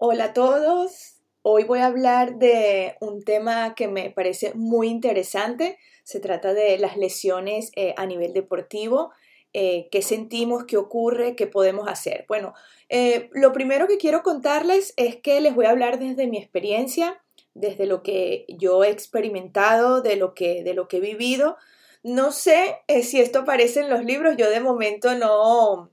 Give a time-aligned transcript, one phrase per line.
[0.00, 1.16] Hola a todos.
[1.42, 5.76] Hoy voy a hablar de un tema que me parece muy interesante.
[6.04, 9.10] Se trata de las lesiones eh, a nivel deportivo.
[9.52, 10.66] Eh, ¿Qué sentimos?
[10.66, 11.34] ¿Qué ocurre?
[11.34, 12.26] ¿Qué podemos hacer?
[12.28, 12.54] Bueno,
[12.88, 17.20] eh, lo primero que quiero contarles es que les voy a hablar desde mi experiencia,
[17.54, 21.56] desde lo que yo he experimentado, de lo que, de lo que he vivido.
[22.04, 25.90] No sé si esto aparece en los libros, yo de momento no,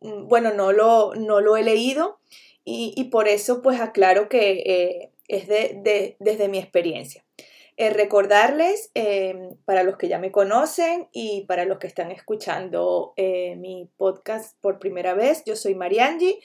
[0.00, 2.18] mm, bueno, no lo, no lo he leído
[2.64, 7.24] y, por eso pues aclaro que eh, es de, desde mi experiencia.
[7.76, 13.12] Eh, recordarles, em, para los que ya me conocen y para los que están escuchando
[13.16, 16.40] eh, mi podcast por primera vez, yo soy Mariangi,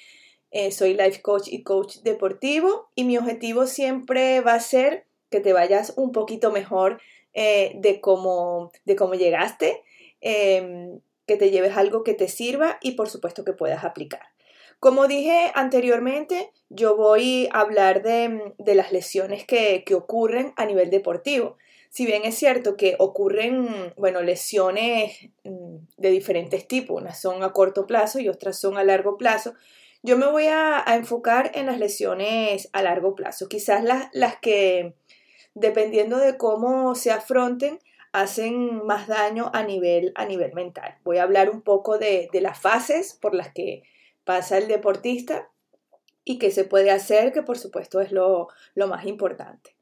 [0.72, 5.54] soy life coach y coach deportivo y mi objetivo siempre va a ser que te
[5.54, 7.00] vayas un poquito mejor
[7.36, 9.84] de, cómo, de cómo llegaste,
[10.22, 14.29] em, que te lleves algo que te sirva y por supuesto que puedas aplicar.
[14.80, 21.58] Como dije anteriormente, yo voy a hablar de, las lesiones que, ocurren a nivel deportivo.
[21.90, 27.52] Si bien es cierto que ocurren, bueno, lesiones mm, de diferentes tipos, unas son a
[27.52, 29.54] corto plazo y otras son a largo plazo,
[30.02, 33.50] yo me voy a, enfocar en las lesiones a largo plazo.
[33.50, 34.94] Quizás las, que,
[35.56, 37.80] dependiendo de cómo se afronten,
[38.14, 40.98] hacen más daño a nivel, a nivel mental.
[41.04, 43.84] Voy a hablar un poco de, de las fases por las que
[44.30, 45.50] pasa el deportista
[46.24, 49.76] y qué se puede hacer, que por supuesto es lo, más importante.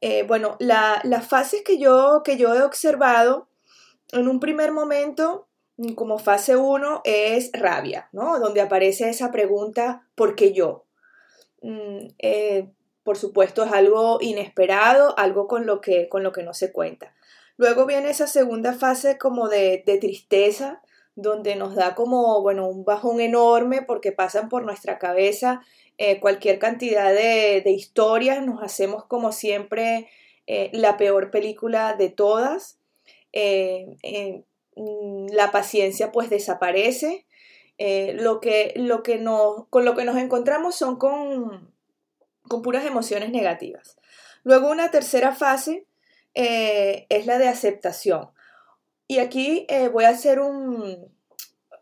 [0.00, 3.50] Eh, bueno, las fases que yo, que yo he observado,
[4.12, 5.46] en un primer momento,
[5.94, 8.40] como fase 1, es rabia, ¿no?
[8.40, 10.86] Donde aparece esa pregunta, ¿por qué yo?
[11.60, 12.70] Mm, eh,
[13.02, 17.14] por supuesto, es algo inesperado, algo con lo que, con lo que no se cuenta.
[17.58, 20.80] Luego viene esa segunda fase como de, de tristeza,
[21.14, 25.60] donde nos da como, bueno, un bajón enorme porque pasan por nuestra cabeza
[25.98, 30.08] eh, cualquier cantidad de, historias, nos hacemos como siempre
[30.46, 32.78] eh, la peor película de todas,
[33.32, 34.42] eh,
[34.74, 37.26] mm, la paciencia pues desaparece,
[37.78, 41.72] lo que, lo que nos, con lo que nos encontramos son con,
[42.46, 43.96] con puras emociones negativas.
[44.44, 45.86] Luego una tercera fase
[46.32, 48.30] es la de aceptación.
[49.12, 51.12] Y aquí eh, voy a hacer un,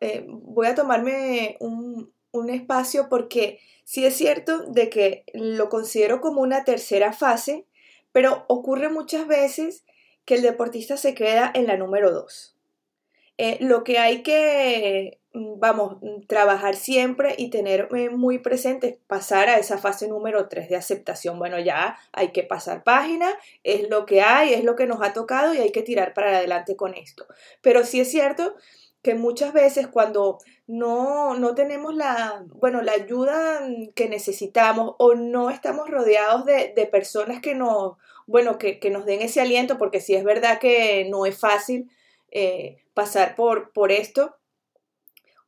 [0.00, 6.20] eh, voy a tomarme un, un espacio porque sí es cierto de que lo considero
[6.20, 7.66] como una tercera fase,
[8.10, 9.84] pero ocurre muchas veces
[10.24, 12.56] que el deportista se queda en la número dos.
[13.38, 18.96] Eh, lo que hay que, vamos, mm, trabajar siempre y tener eh, muy presente es
[19.06, 21.38] pasar a esa fase número 3 de aceptación.
[21.38, 23.30] Bueno, ya hay que pasar página,
[23.62, 26.38] es lo que hay, es lo que nos ha tocado y hay que tirar para
[26.38, 27.26] adelante con esto.
[27.62, 28.54] Pero sí es cierto
[29.02, 35.50] que muchas veces cuando no, no tenemos la, bueno, la ayuda que necesitamos o no
[35.50, 40.00] estamos rodeados de, de personas que nos, bueno, que, que, nos den ese aliento, porque
[40.00, 41.90] sí es verdad que no es fácil,
[42.30, 44.36] eh, pasar por, por esto,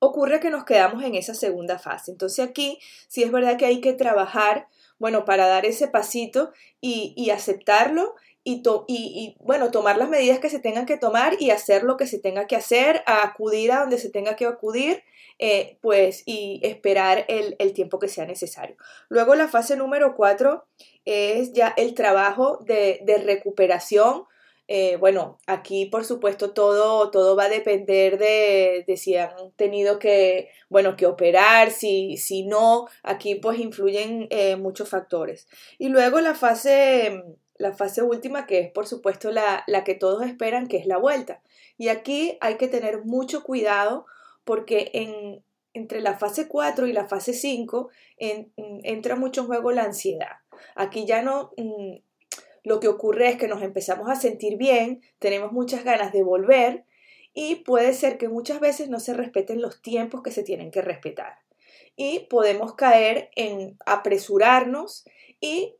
[0.04, 2.10] ocurre que nos quedamos en esa segunda fase.
[2.10, 4.66] Entonces aquí sí es verdad que hay que trabajar,
[4.98, 10.86] bueno, para dar ese pasito y, aceptarlo y, bueno, tomar las medidas que se tengan
[10.86, 14.34] que tomar y hacer lo que se tenga que hacer, acudir a donde se tenga
[14.34, 15.04] que acudir,
[15.38, 18.74] eh, pues y esperar el, tiempo que sea necesario.
[19.08, 20.66] Luego la fase número cuatro
[21.04, 24.24] es ya el trabajo de recuperación
[24.74, 30.48] eh, bueno, aquí por supuesto todo, todo va a depender de, si han tenido que,
[30.70, 35.46] bueno, que operar, si, si no, aquí pues influyen eh, muchos factores.
[35.76, 37.22] Y luego la fase,
[37.58, 40.96] la fase última, que es por supuesto la, la que todos esperan, que es la
[40.96, 41.42] vuelta.
[41.76, 44.06] Y aquí hay que tener mucho cuidado
[44.42, 45.44] porque en,
[45.74, 50.38] entre la fase 4 y la fase 5 entra mucho en juego la ansiedad.
[50.76, 51.96] Aquí ya no, mm,
[52.64, 56.84] lo que ocurre es que nos empezamos a sentir bien, tenemos muchas ganas de volver
[57.34, 60.82] y puede ser que muchas veces no se respeten los tiempos que se tienen que
[60.82, 61.38] respetar.
[61.96, 65.04] Y podemos caer en apresurarnos
[65.40, 65.76] y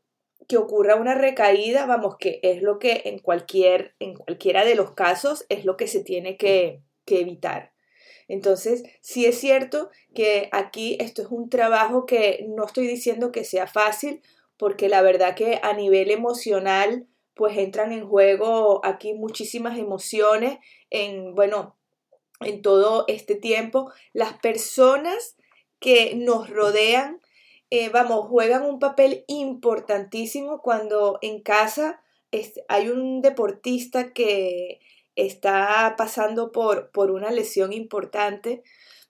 [0.49, 4.93] que ocurra una recaída, vamos, que es lo que en, cualquier, en cualquiera de los
[4.93, 7.73] casos es lo que se tiene que, que evitar.
[8.29, 13.44] Entonces, sí es cierto que aquí esto es un trabajo que no estoy diciendo que
[13.44, 14.23] sea fácil,
[14.62, 21.35] porque la verdad que a nivel emocional pues entran en juego aquí muchísimas emociones en,
[21.35, 21.75] bueno,
[22.38, 23.91] en todo este tiempo.
[24.12, 25.37] Las personas
[25.81, 27.20] que nos rodean,
[27.70, 32.00] eh, vamos, juegan un papel importantísimo cuando en casa
[32.69, 34.79] hay un deportista que
[35.17, 38.62] está pasando por, por una lesión importante.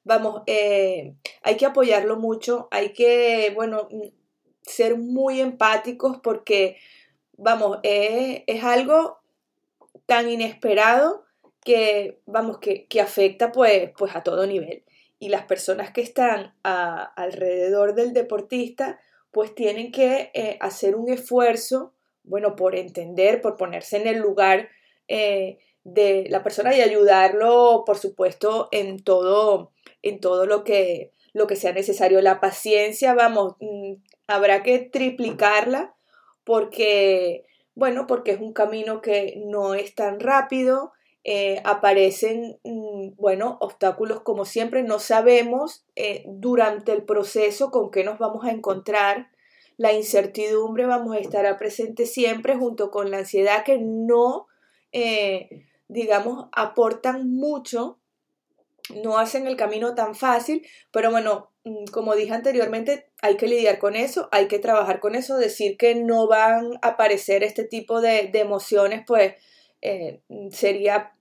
[0.02, 3.90] Vamos, eh, hay que apoyarlo mucho, hay que, bueno,
[4.62, 6.76] ser muy empáticos porque,
[7.36, 9.18] vamos, es, algo
[10.06, 11.24] tan inesperado
[11.64, 14.84] que, vamos, que, afecta pues, pues a todo nivel.
[15.18, 19.00] Y las personas que están alrededor del deportista,
[19.30, 21.94] pues tienen que eh, hacer un esfuerzo,
[22.24, 24.68] bueno, por entender, por ponerse en el lugar
[25.08, 29.72] eh, de la persona y ayudarlo, por supuesto, en todo,
[30.02, 32.20] en todo lo que, lo que sea necesario.
[32.20, 33.94] La paciencia, vamos, mm,
[34.34, 35.94] habrá que triplicarla
[36.44, 37.44] porque,
[37.74, 40.92] bueno, porque es un camino que no es tan rápido,
[41.24, 48.04] eh, aparecen, mm, bueno, obstáculos como siempre, no sabemos eh, durante el proceso con qué
[48.04, 49.30] nos vamos a encontrar,
[49.76, 54.46] la incertidumbre vamos a estar presente siempre junto con la ansiedad que no,
[54.92, 57.98] eh, digamos, aportan mucho
[59.02, 61.51] no hacen el camino tan fácil, pero bueno,
[61.92, 65.94] como dije anteriormente, hay que lidiar con eso, hay que trabajar con eso, decir que
[65.94, 69.34] no van a aparecer este tipo de, emociones, pues
[69.80, 71.12] eh, sería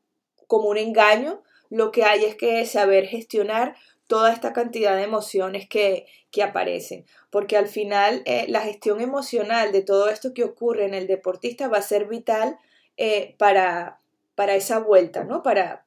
[0.48, 1.44] como un engaño.
[1.70, 3.76] Lo que hay es que saber gestionar
[4.08, 6.08] toda esta cantidad de emociones que,
[6.42, 11.06] aparecen, porque al final eh, la gestión emocional de todo esto que ocurre en el
[11.06, 12.58] deportista va a ser vital
[12.96, 14.00] eh, para,
[14.34, 15.44] para esa vuelta, ¿no?
[15.44, 15.84] Para,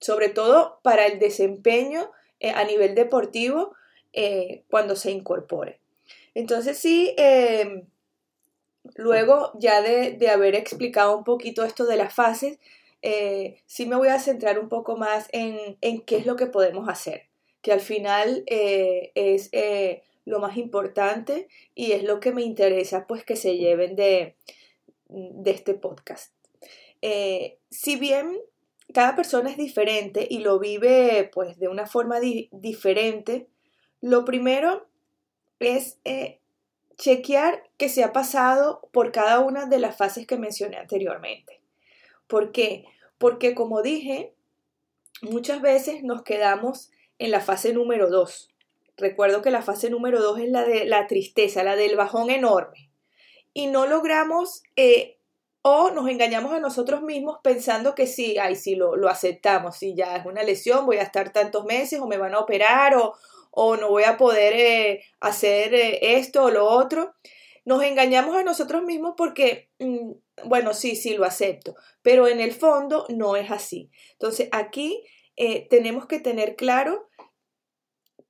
[0.00, 2.10] sobre todo para el desempeño
[2.54, 3.76] a nivel deportivo
[4.18, 5.78] eh, cuando se incorpore.
[6.32, 7.86] Entonces sí, em,
[8.94, 12.58] luego ya de, haber explicado un poquito esto de las fases,
[13.02, 15.76] eh, sí me voy a centrar un poco más en,
[16.06, 17.26] qué es lo que podemos hacer,
[17.60, 19.50] que al final es
[20.24, 24.34] lo más importante y es lo que me interesa pues que se lleven de,
[25.08, 26.32] de este podcast.
[27.70, 28.40] si bien
[28.94, 33.48] cada persona es diferente y lo vive pues de una forma diferente,
[34.00, 34.86] lo primero
[35.58, 36.40] es eh,
[36.96, 41.60] chequear que se ha pasado por cada una de las fases que mencioné anteriormente.
[42.26, 42.84] ¿Por qué?
[43.18, 44.34] Porque como dije,
[45.22, 48.50] muchas veces nos quedamos en la fase número 2.
[48.96, 52.90] Recuerdo que la fase número 2 es la de la tristeza, la del bajón enorme.
[53.52, 55.18] Y no logramos eh,
[55.62, 59.94] o nos engañamos a nosotros mismos pensando que sí, ay, sí, lo, lo aceptamos, si
[59.94, 63.14] ya es una lesión, voy a estar tantos meses o me van a operar o,
[63.58, 67.14] o no voy a poder eh, hacer eh, esto o lo otro.
[67.64, 70.12] Nos engañamos a nosotros mismos porque, mm,
[70.44, 73.90] bueno, sí, sí, lo acepto, pero en el fondo no es así.
[74.12, 75.02] Entonces, aquí
[75.36, 77.08] eh, tenemos que tener claro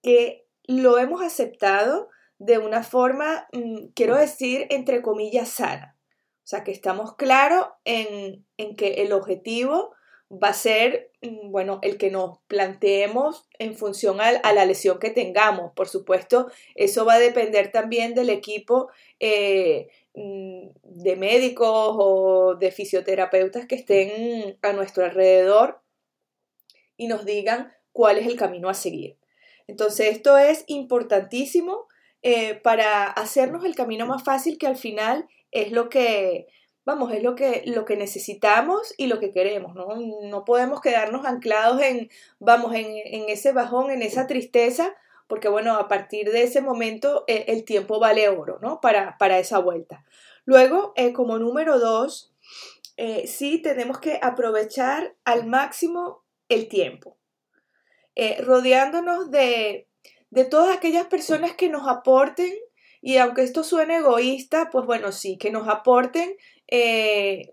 [0.01, 2.09] que lo hemos aceptado
[2.39, 5.99] de una forma, mm, quiero decir, entre comillas, sana.
[6.45, 8.47] O sea, que estamos claros en,
[8.77, 9.93] que el objetivo
[10.31, 15.11] va a ser, mm, bueno, el que nos planteemos en función a, la lesión que
[15.11, 15.73] tengamos.
[15.75, 18.91] Por supuesto, eso va a depender también del equipo
[19.21, 21.69] eh, mm, de médicos
[21.99, 25.81] o de fisioterapeutas que estén a nuestro alrededor
[26.97, 29.19] y nos digan cuál es el camino a seguir.
[29.69, 31.89] Entonces, esto es importantísimo
[32.23, 36.47] eh, para hacernos el camino más fácil que al final es lo que,
[36.87, 39.89] vamos, es lo que, lo que necesitamos y lo que queremos, ¿no?
[40.23, 44.95] No podemos quedarnos anclados en, vamos, en, ese bajón, en esa tristeza,
[45.27, 48.81] porque bueno, a partir de ese momento eh, el tiempo vale oro, ¿no?
[48.81, 50.05] Para, para esa vuelta.
[50.45, 52.33] Luego, eh, como número dos,
[52.97, 57.19] eh, sí tenemos que aprovechar al máximo el tiempo,
[58.39, 59.89] rodeándonos de,
[60.31, 62.55] de todas aquellas personas que nos aporten
[63.07, 66.37] y aunque esto suene egoísta, pues bueno, sí, que nos aporten
[66.69, 67.53] eh,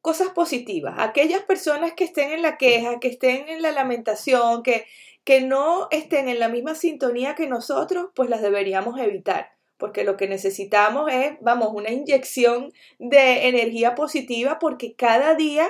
[0.00, 0.94] cosas positivas.
[0.98, 4.86] Aquellas personas que estén en la queja, que estén en la lamentación, que,
[5.24, 9.50] que no estén en la misma sintonía que nosotros, pues las deberíamos evitar.
[9.78, 15.68] Porque lo que necesitamos es, vamos, una inyección de energía positiva porque cada día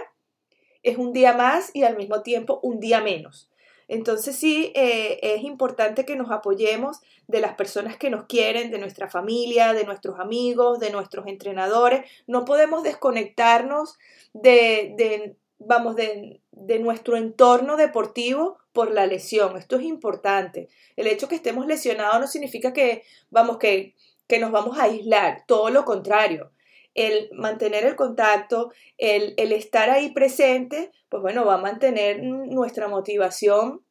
[0.83, 3.51] es un día más y al mismo tiempo un día menos.
[3.89, 8.79] Entonces sí, eh, es importante que nos apoyemos de las personas que nos quieren, de
[8.79, 12.11] nuestra familia, de nuestros amigos, de nuestros entrenadores.
[12.27, 13.97] No podemos desconectarnos
[14.33, 16.41] de, vamos, de,
[16.81, 19.57] nuestro entorno deportivo por la lesión.
[19.57, 20.69] Esto es importante.
[20.97, 23.95] El hecho que estemos lesionados no significa que, vamos, que,
[24.27, 26.51] que nos vamos a aislar, todo lo contrario
[26.97, 33.85] el mantener el contacto, el, estar ahí presente, pues bueno, va a mantener nuestra motivación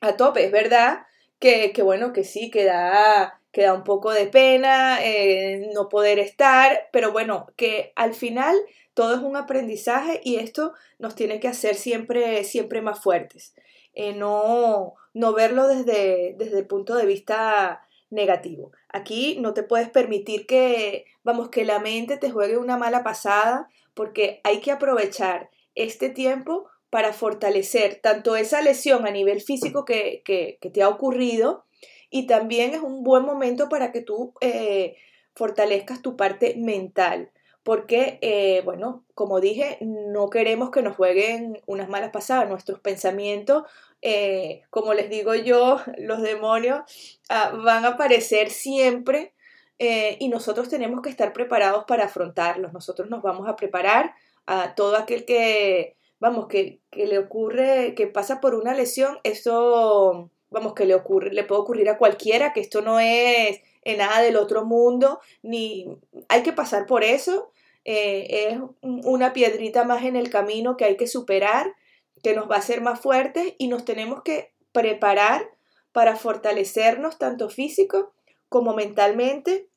[0.00, 0.44] a tope.
[0.44, 1.00] Es verdad
[1.38, 3.40] que, bueno, que sí, que da,
[3.74, 8.54] un poco de pena eh, no poder estar, pero bueno, que al final
[8.94, 13.54] todo es un aprendizaje y esto nos tiene que hacer siempre, siempre más fuertes.
[13.94, 18.72] Eh, no, no verlo desde, desde el punto de vista negativo.
[18.88, 23.68] Aquí no te puedes permitir que, vamos, que la mente te juegue una mala pasada,
[23.94, 30.22] porque hay que aprovechar este tiempo para fortalecer tanto esa lesión a nivel físico que,
[30.24, 31.64] te ha ocurrido
[32.10, 34.96] y también es un buen momento para que tú eh,
[35.34, 37.30] fortalezcas tu parte mental
[37.66, 42.48] porque, eh, bueno, como dije, no queremos que nos jueguen unas malas pasadas.
[42.48, 43.64] Nuestros pensamientos,
[44.02, 46.82] eh, como les digo yo, los demonios
[47.28, 49.34] ah, van a aparecer siempre
[49.80, 52.72] eh, y nosotros tenemos que estar preparados para afrontarlos.
[52.72, 54.14] Nosotros nos vamos a preparar
[54.46, 60.30] a todo aquel que, vamos, que, que le ocurre, que pasa por una lesión, eso,
[60.50, 64.20] vamos, que le ocurre, le puede ocurrir a cualquiera, que esto no es en nada
[64.20, 65.88] del otro mundo, ni
[66.28, 67.50] hay que pasar por eso
[67.88, 71.72] eh, es una piedrita más en el camino que hay que superar,
[72.20, 75.48] que nos va a hacer más fuertes y nos tenemos que preparar
[75.92, 78.12] para fortalecernos tanto físico
[78.48, 79.68] como mentalmente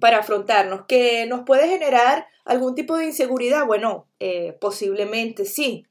[0.00, 0.86] para afrontarnos.
[0.88, 3.66] ¿Que nos puede generar algún tipo de inseguridad?
[3.66, 5.84] Bueno, eh, posiblemente sí,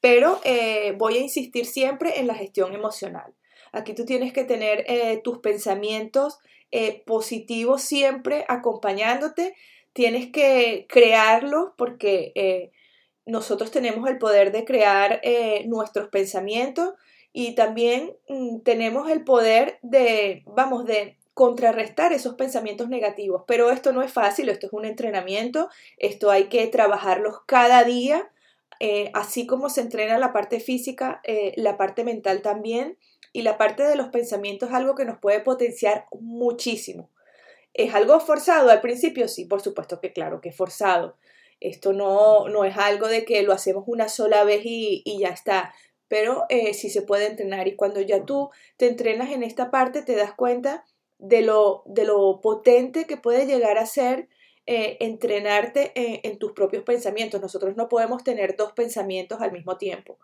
[0.00, 3.34] pero eh, voy a insistir siempre en la gestión emocional.
[3.72, 4.86] Aquí tú tienes que tener
[5.24, 6.38] tus pensamientos
[7.06, 9.54] positivos siempre acompañándote
[9.92, 12.72] tienes que crearlo porque eh,
[13.26, 16.94] nosotros tenemos el poder de crear eh, nuestros pensamientos
[17.32, 23.44] y también mm, tenemos el poder de, vamos, de contrarrestar esos pensamientos negativos.
[23.46, 28.30] Pero esto no es fácil, esto es un entrenamiento, esto hay que trabajarlos cada día,
[28.80, 31.22] eh, así como se entrena la parte física,
[31.56, 32.98] la parte mental también,
[33.32, 37.08] y la parte de los pensamientos es algo que nos puede potenciar muchísimo.
[37.74, 39.28] ¿Es algo forzado al principio?
[39.28, 41.16] Sí, por supuesto que claro, que es forzado.
[41.60, 45.72] Esto no, no es algo de que lo hacemos una sola vez y, ya está,
[46.08, 50.02] pero eh, sí se puede entrenar y cuando ya tú te entrenas en esta parte
[50.02, 50.84] te das cuenta
[51.18, 54.28] de lo, de lo potente que puede llegar a ser
[54.66, 57.40] eh, entrenarte en, tus propios pensamientos.
[57.40, 60.18] Nosotros no podemos tener dos pensamientos al mismo tiempo.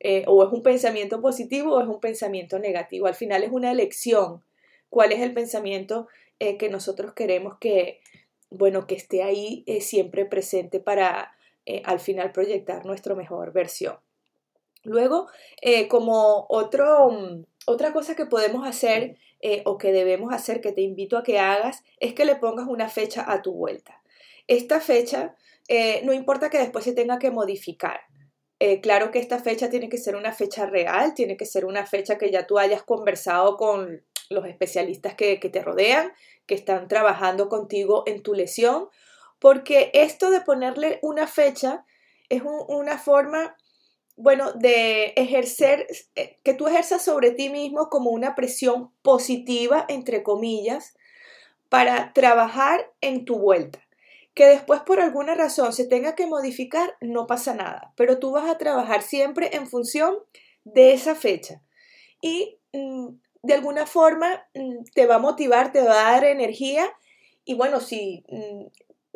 [0.00, 3.06] Eh, o es un pensamiento positivo o es un pensamiento negativo.
[3.06, 4.44] Al final es una elección.
[4.90, 6.08] ¿Cuál es el pensamiento
[6.40, 8.00] eh, que nosotros queremos que,
[8.50, 11.32] bueno, que esté ahí eh, siempre presente para
[11.64, 13.98] eh, al final proyectar nuestra mejor versión.
[14.82, 15.28] Luego,
[15.88, 19.16] como otro, mm, otra cosa que podemos hacer
[19.64, 22.88] o que debemos hacer, que te invito a que hagas, es que le pongas una
[22.88, 24.02] fecha a tu vuelta.
[24.46, 25.36] Esta fecha,
[26.02, 28.00] no importa que después se tenga que modificar,
[28.82, 32.16] claro que esta fecha tiene que ser una fecha real, tiene que ser una fecha
[32.16, 36.12] que ya tú hayas conversado con los especialistas que, te rodean,
[36.46, 38.88] que están trabajando contigo en tu lesión,
[39.38, 41.84] porque esto de ponerle una fecha
[42.28, 43.56] es una forma,
[44.16, 50.22] bueno, de ejercer, eh, que tú ejerzas sobre ti mismo como una presión positiva, entre
[50.22, 50.94] comillas,
[51.68, 53.80] para trabajar en tu vuelta.
[54.34, 58.48] Que después por alguna razón se tenga que modificar, no pasa nada, pero tú vas
[58.48, 60.18] a trabajar siempre en función
[60.64, 61.62] de esa fecha.
[62.20, 63.08] Y mm,
[63.44, 66.90] de alguna forma mm, te va a motivar, te va a dar energía
[67.44, 68.66] y bueno, si mm,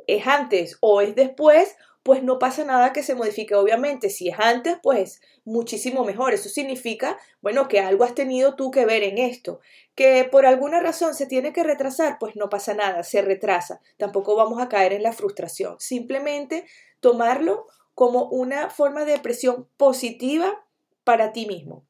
[0.07, 3.55] es antes o es después, pues no pasa nada que se modifique.
[3.55, 6.35] Obviamente, si es antes, pues muchísimo mejor.
[6.35, 9.61] Eso significa, bueno, que algo has tenido tú que ver en esto.
[9.95, 13.81] Que por alguna razón se tiene que retrasar, pues no pasa nada, se retrasa.
[13.97, 15.77] Tampoco vamos a caer en la frustración.
[15.79, 16.67] Simplemente
[17.01, 20.65] tomarlo como una forma de presión positiva
[21.05, 21.85] para ti mismo.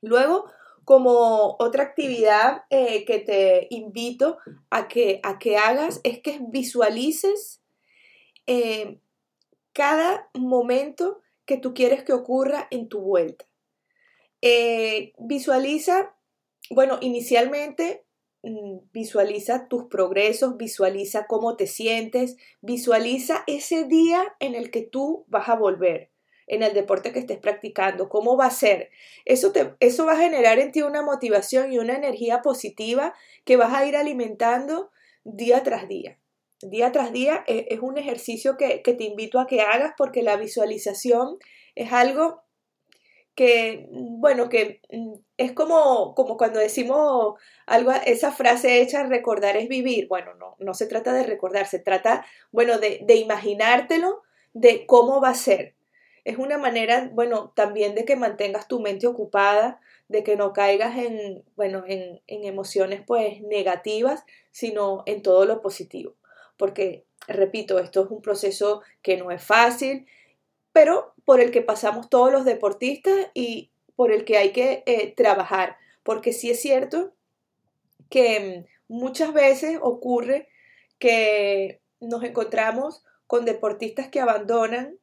[0.00, 0.46] Luego,
[0.86, 4.38] como otra actividad eh, que te invito
[4.70, 7.60] a que, a que hagas es que visualices
[8.46, 9.00] eh,
[9.72, 13.46] cada momento que tú quieres que ocurra en tu vuelta.
[14.42, 16.14] Eh, visualiza,
[16.70, 18.06] bueno, inicialmente
[18.44, 25.24] mm, visualiza tus progresos, visualiza cómo te sientes, visualiza ese día en el que tú
[25.26, 26.12] vas a volver
[26.46, 28.90] en el deporte que estés practicando, cómo va a ser.
[29.24, 33.72] Eso, eso va a generar en ti una motivación y una energía positiva que vas
[33.74, 34.90] a ir alimentando
[35.24, 36.18] día tras día.
[36.62, 40.22] Día tras día es, es un ejercicio que, que te invito a que hagas porque
[40.22, 41.38] la visualización
[41.74, 42.42] es algo
[43.34, 47.34] que, bueno, que mm, es como, como cuando decimos
[47.66, 50.08] algo, esa frase hecha, recordar es vivir.
[50.08, 54.22] Bueno, no, no se trata de recordar, se trata, bueno, de, de imaginártelo,
[54.54, 55.75] de cómo va a ser
[56.26, 60.98] es una manera, bueno, también de que mantengas tu mente ocupada, de que no caigas
[60.98, 66.16] en, bueno, en, emociones pues negativas, sino en todo lo positivo.
[66.56, 70.06] Porque, repito, esto es un proceso que no es fácil,
[70.72, 75.14] pero por el que pasamos todos los deportistas y por el que hay que eh,
[75.14, 75.76] trabajar.
[76.02, 77.14] Porque sí es cierto
[78.10, 80.48] que muchas veces ocurre
[80.98, 84.98] que nos encontramos con deportistas que abandonan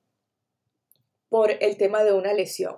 [1.34, 2.78] por el tema de una lesión.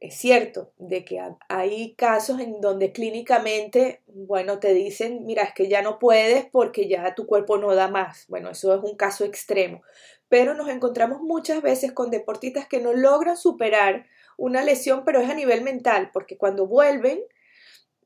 [0.00, 5.66] Es cierto de que hay casos en donde clínicamente, bueno, te dicen, mira, es que
[5.66, 8.26] ya no puedes porque ya tu cuerpo no da más.
[8.28, 9.82] Bueno, eso es un caso extremo.
[10.28, 14.06] Pero nos encontramos muchas veces con deportistas que no logran superar
[14.36, 17.20] una lesión, pero es a nivel mental, porque cuando vuelven,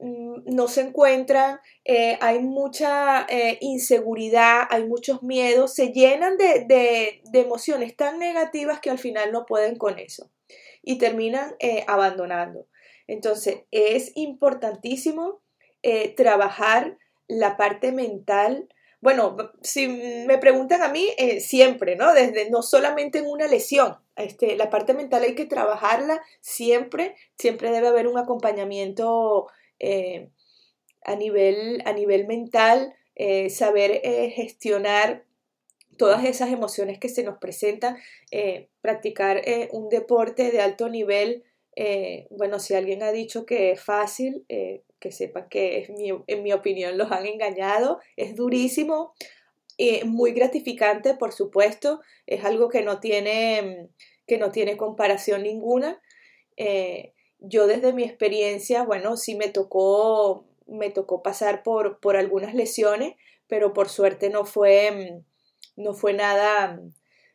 [0.02, 7.96] no se encuentran, eh, hay mucha eh, inseguridad, hay muchos miedos, se llenan de, emociones
[7.96, 10.30] tan negativas que al final no pueden con eso
[10.82, 12.66] y terminan eh, abandonando.
[13.06, 15.40] Entonces es importantísimo
[16.16, 18.68] trabajar la parte mental.
[19.00, 21.08] Bueno, si me preguntan a mí,
[21.40, 22.14] siempre, ¿no?
[22.14, 27.72] Desde, no solamente en una lesión, este, la parte mental hay que trabajarla siempre, siempre
[27.72, 29.48] debe haber un acompañamiento
[29.82, 30.30] eh,
[31.04, 35.24] a, nivel, a nivel mental, eh, saber eh, gestionar
[35.98, 37.98] todas esas emociones que se nos presentan,
[38.80, 41.44] practicar un deporte de alto nivel.
[42.30, 45.86] bueno, si alguien ha dicho que es fácil, que sepan que
[46.26, 49.12] en mi opinión los han engañado, es durísimo,
[50.06, 53.90] muy gratificante, por supuesto, es algo que no tiene,
[54.26, 56.00] que no tiene comparación ninguna
[57.42, 63.16] yo desde mi experiencia, bueno, sí me tocó, me tocó pasar por, por algunas lesiones,
[63.48, 65.22] pero por suerte no fue,
[65.76, 66.80] no fue nada,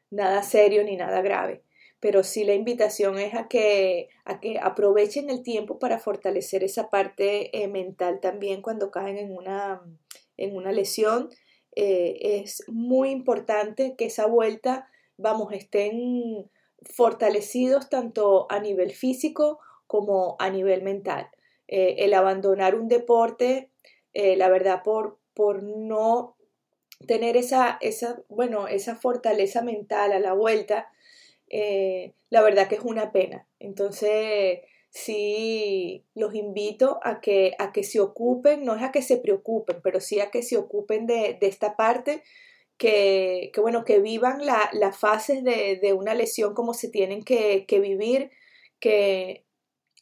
[0.09, 1.61] nada serio ni nada grave.
[1.99, 6.89] Pero sí la invitación es a que, a que aprovechen el tiempo para fortalecer esa
[6.89, 9.81] parte eh, mental también cuando caen en una,
[10.37, 11.29] en una lesión.
[11.75, 16.49] Eh, es muy importante que esa vuelta, vamos, estén
[16.81, 21.29] fortalecidos tanto a nivel físico como a nivel mental.
[21.67, 23.71] Eh, el abandonar un deporte,
[24.13, 26.37] eh, la verdad, por, por no
[27.05, 30.91] tener esa, esa, bueno, esa fortaleza mental a la vuelta,
[31.49, 33.47] eh, la verdad que es una pena.
[33.59, 34.59] Entonces,
[34.89, 39.81] sí los invito a que, a que se ocupen, no es a que se preocupen,
[39.83, 42.23] pero sí a que se ocupen de, esta parte,
[42.77, 48.31] que, bueno, que vivan las fases de, una lesión como se tienen que, que vivir,
[48.79, 49.46] que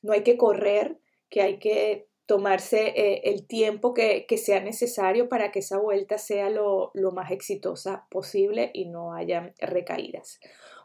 [0.01, 5.51] no hay que correr, que hay que tomarse eh, el tiempo que, sea necesario para
[5.51, 10.39] que esa vuelta sea lo, más exitosa posible y no haya recaídas.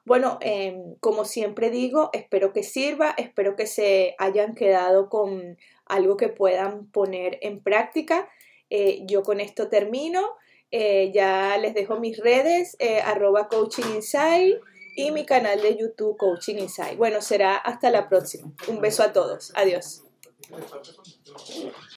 [0.05, 6.17] Bueno, em, como siempre digo, espero que sirva, espero que se hayan quedado con algo
[6.17, 8.29] que puedan poner en práctica.
[8.71, 10.37] Eh, yo con esto termino.
[10.73, 14.61] Eh, ya les dejo mis redes, arroba coaching inside
[14.95, 16.99] y mi canal de YouTube Coaching Insight.
[16.99, 18.53] Bueno, será hasta la próxima.
[18.69, 19.53] Un beso a todos.
[19.55, 20.03] Adiós.